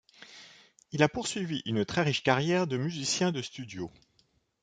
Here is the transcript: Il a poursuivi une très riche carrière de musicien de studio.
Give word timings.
Il 0.93 1.03
a 1.03 1.09
poursuivi 1.09 1.61
une 1.67 1.85
très 1.85 2.01
riche 2.01 2.23
carrière 2.23 2.65
de 2.65 2.75
musicien 2.75 3.31
de 3.31 3.43
studio. 3.43 3.91